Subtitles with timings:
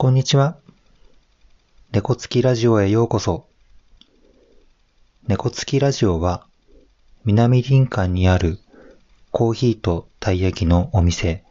[0.00, 0.56] こんにちは。
[1.92, 3.46] 猫つきラジオへようこそ。
[5.28, 6.46] 猫つきラジオは、
[7.26, 8.60] 南林間にある
[9.30, 11.44] コーヒーとたい焼きのお店、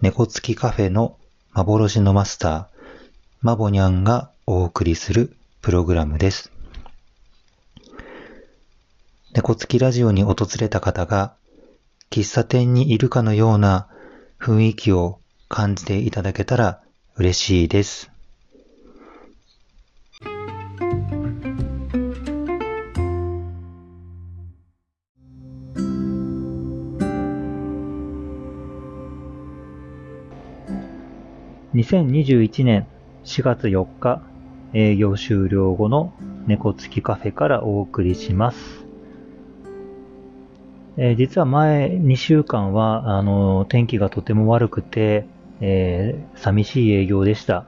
[0.00, 1.18] 猫つきカフェの
[1.52, 2.66] 幻のマスター、
[3.42, 6.50] マボニャンがお送りするプログラムです。
[9.34, 11.34] 猫つきラジオに訪れた方が、
[12.08, 13.86] 喫茶店にいるかのような
[14.40, 15.20] 雰囲気を
[15.50, 16.82] 感じていただけたら
[17.16, 18.10] 嬉しいです。
[31.74, 32.86] 2021年
[33.24, 34.22] 4月4日
[34.74, 36.12] 営業終了後の
[36.46, 38.84] 猫付きカフェからお送りします。
[40.98, 45.26] えー、実は前2週間はあの天気がとても悪くて、
[45.64, 47.64] えー、寂しい営業でした。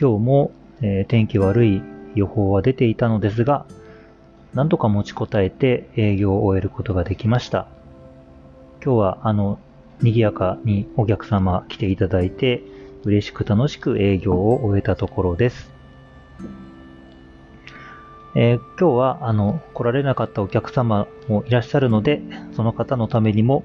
[0.00, 1.82] 今日も、えー、天気悪い
[2.14, 3.66] 予報は出ていたのですが、
[4.54, 7.66] なんとか持ちこたえて営業を終えることができました。
[8.84, 9.58] 今日はあの、
[10.00, 12.62] 賑やかにお客様来ていただいて、
[13.02, 15.72] 嬉しく楽しく営業を終えたところです。
[18.36, 22.22] えー、今日はあの来られなかったお客様もいらっしゃるので、
[22.52, 23.64] その方のためにも、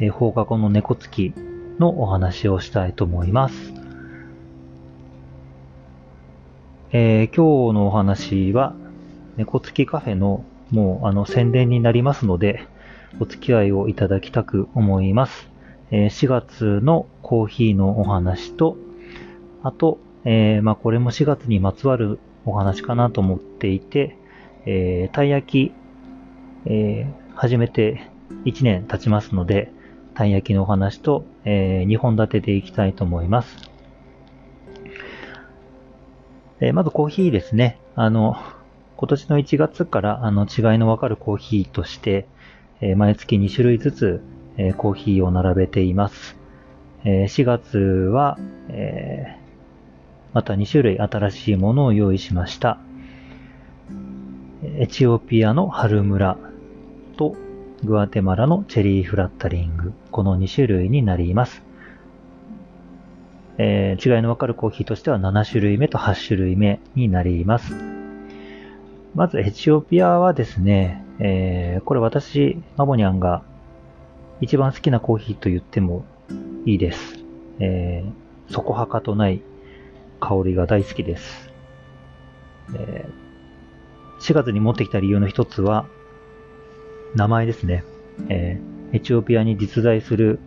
[0.00, 1.34] えー、放課後の猫つき
[1.78, 3.72] のお話をしたいと思います。
[6.90, 8.74] えー、今日のお話は、
[9.36, 12.66] 猫付きカフェのもうあの宣伝になりますので、
[13.20, 15.48] お付き合いをいただきたく思います。
[15.90, 18.76] えー、4月のコーヒーのお話と、
[19.62, 24.16] あと、えー、まあ、これも4月にまつわるお話かなと思っていて、
[24.66, 25.72] えー、たい焼き、
[26.66, 28.10] えー、始めて
[28.44, 29.72] 1年経ちますので、
[30.18, 33.56] たい焼きのお話と、えー、2本立てでいきたいと思います。
[36.58, 37.78] えー、まずコーヒーですね。
[37.94, 38.36] あの、
[38.96, 42.26] 今年の1月からあの違いのわかるコーヒーとして、
[42.80, 44.20] えー、毎月2種類ずつ、
[44.56, 46.36] え、コーヒーを並べています。
[47.04, 48.38] え、4月は、
[48.70, 49.36] え、
[50.32, 52.80] また2種類新しいものを用意しました。
[54.64, 56.36] エチオピアの春村
[57.16, 57.36] と
[57.84, 61.62] グアテマラのチェリーフラッタリング、この2種類になります。
[63.56, 67.74] えー、違いのわかるコーヒーとしては7種類目と8種類目になります。
[69.14, 73.42] まずエチオピアはですね、えー、これ私、マボニャンが
[74.40, 76.04] 一番好きなコーヒーと言っても
[76.64, 77.18] いいです。
[77.60, 79.40] えー、底はかとない
[80.20, 81.50] 香りが大好きです。
[82.74, 85.86] えー、4月に持ってきた理由の一つは、
[87.14, 87.84] 名前ですね。
[88.28, 90.40] えー、エチオピアに実在する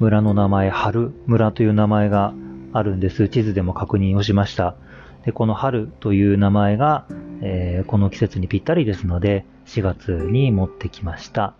[0.00, 2.34] 村の名前、春村という名前が
[2.72, 3.28] あるんです。
[3.28, 4.76] 地図でも確認をしました。
[5.24, 7.06] でこの春という名前が、
[7.42, 11.54] えー、この季節にぴったりですので、4月に持ってきました。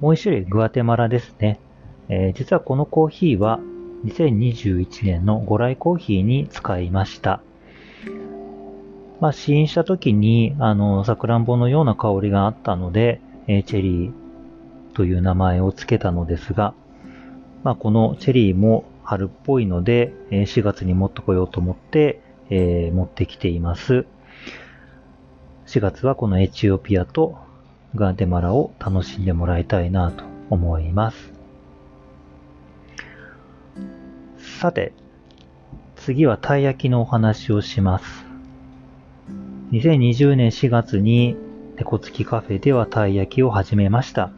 [0.00, 1.58] もう一種類、グアテマラですね。
[2.08, 3.58] えー、実はこのコーヒーは
[4.04, 7.40] 2021年のご来コーヒーに使いました。
[9.24, 14.12] まあ、試飲した時に、あの、さくらんぼのような香りがあったので、えー、チェリー
[14.92, 16.74] という名前を付けたのですが、
[17.62, 22.20] まあ、このチェリーも春っぽいので、えー、4月に持ってこようと思って、
[22.50, 24.04] えー、持ってきています。
[25.68, 27.38] 4月はこのエチオピアと
[27.94, 31.32] ガーテマラを楽しんでもらいたいなと思います。
[34.36, 34.92] さて、
[35.96, 38.23] 次はたい焼きのお話をします。
[39.74, 41.36] 2020年4月に
[41.76, 44.30] 猫付きカフェではたい焼きを始めました。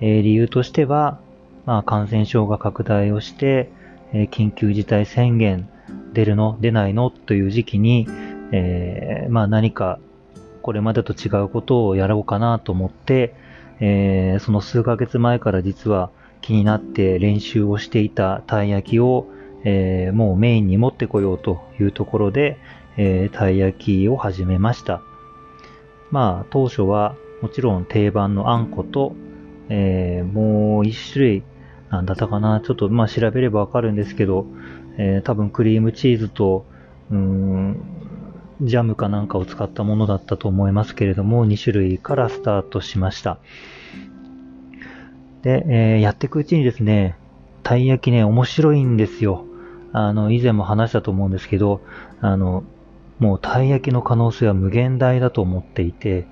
[0.00, 1.20] えー、理由としては、
[1.66, 3.70] まあ、感染症が拡大をして、
[4.14, 5.68] えー、緊急事態宣言
[6.14, 6.56] 出るの？
[6.62, 7.10] 出ないの？
[7.10, 8.08] という時期に、
[8.50, 9.98] えー、まあ、何か
[10.62, 13.34] これまでと違うことをやろうかなと思って、
[13.78, 16.10] えその数ヶ月前から実は
[16.40, 19.26] 気になって練習をしていたたい焼きを、
[19.64, 22.58] えもうメインに持ってこようというところで、
[22.96, 25.02] えー、たい焼きを始めました。
[26.10, 29.14] まあ、当初はもちろん定番のあんこと、
[29.68, 31.42] えー、もう一種類、
[31.90, 34.46] なんだったかな、ちょっとまあ調べればわかるんですけど、
[34.98, 36.66] えー、多分クリームチーズと、
[37.10, 37.82] うん、
[38.60, 43.38] ジャムかなんかを使ったものだったと思いますけれども、2種類からスタートしました。
[45.42, 47.16] で、えー、やっていくうちにですね、
[47.62, 49.44] たい焼きね、面白いんですよ。
[49.92, 51.80] あの、以前も話したと思うんですけど、
[52.20, 52.64] あの、
[53.18, 56.26] もうたい焼きの可能性は無限大だと思っていて、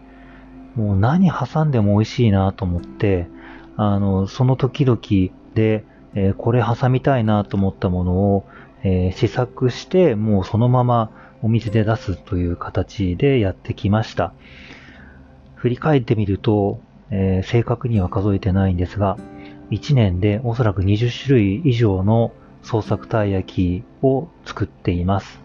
[0.74, 3.28] もう何挟んでも美味しいなと思って、
[3.76, 5.00] あの、その時々
[5.54, 5.84] で、
[6.14, 8.46] えー、これ挟みたいなと思ったものを、
[8.82, 11.10] えー、試作してもうそのまま
[11.42, 14.32] お店で出すという形でやってきました。
[15.54, 16.80] 振り返ってみると、
[17.10, 19.18] えー、正確には数えてないんですが、
[19.70, 25.40] 1年でおそらく20種類以上の創作たい焼きを作っています。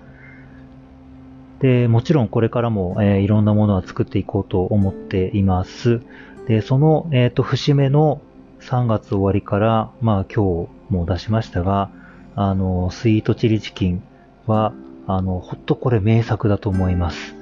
[1.59, 6.01] で、もちろんこれからも、えー、いろんなものは作っていこうと思っています。
[6.47, 8.21] で、その、えっ、ー、と、節目の
[8.59, 11.89] 3月終わりから、まあ今日も出しましたが、
[12.35, 14.03] あの、スイートチリチキン
[14.45, 14.73] は、
[15.07, 17.35] あの、ほっとこれ名作だと思います。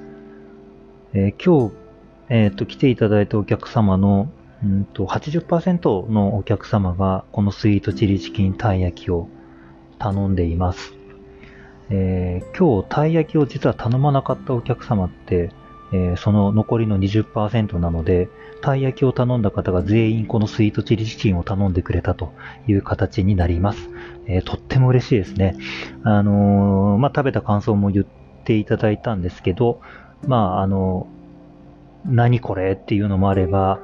[1.13, 1.75] えー、今日、
[2.29, 4.29] えっ、と、来ていただいたお客様の、
[4.63, 9.27] うんと、80%のお客様が、このスイートチリチキンたい焼きを
[10.03, 10.93] 頼んでいます。
[11.89, 15.51] えー、今日、たい焼きを実は頼まなかったお客様って、
[15.93, 18.27] えー、その残りの20%なので、
[18.61, 22.33] たい焼きを頼んだ方が全員このスイートチリチキンを頼んでくれたと
[22.67, 23.89] いう形になります。
[24.25, 25.55] えー、とっても嬉しいですね。
[26.03, 28.05] あのー、まあ、食べた感想も言っ
[28.43, 29.79] ていただいたんですけど、
[30.27, 31.07] まあ、あの
[32.05, 33.79] 何これっていうのもあれば、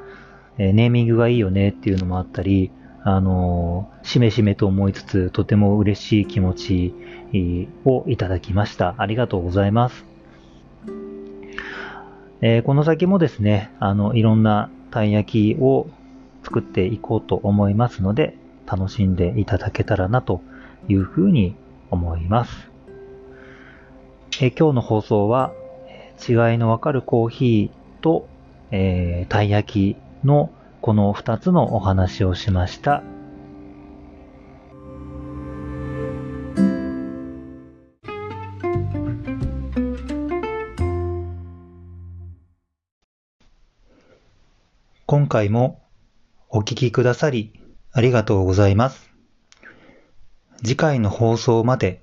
[0.57, 2.71] えネーミングがいいよねっていうのもあったり、
[3.03, 6.93] あのしめしめと思いつつ、とても嬉しい気持ち
[7.85, 8.95] をいただきました。
[8.97, 10.05] ありがとうございます。
[12.41, 15.87] えー、この先もですね、あの、いろんなたい焼きを
[16.43, 20.41] 作っていこうと思いますので、楽しんでいただけたらなと
[20.87, 21.55] いうふうに
[21.91, 22.69] 思います。
[24.41, 25.51] えー、今日の放送は、
[26.27, 28.27] 違いのわかるコーヒーと、
[28.71, 30.51] えー、たい焼きの
[30.81, 33.03] この2つのお話をしました。
[45.05, 45.81] 今回も
[46.49, 47.51] お聞きくださり
[47.91, 49.09] ありがとうございます。
[50.57, 52.01] 次回の放送まで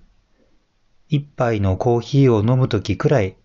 [1.08, 3.37] 一杯のコーヒーを飲むときくらい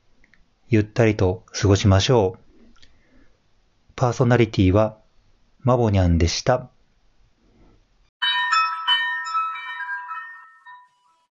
[0.68, 2.88] ゆったりと過ごしましょう。
[3.96, 5.01] パーソナリティは
[5.64, 6.72] マボニャンでした。